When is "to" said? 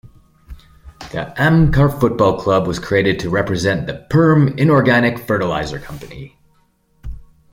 3.19-3.29